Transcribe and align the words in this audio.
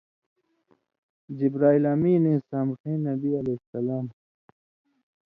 جبرائیل 1.37 1.85
امینے 1.93 2.33
سامٹَھیں 2.49 2.97
نبی 3.07 3.31
علیہ 3.39 3.57
السلام 3.61 4.05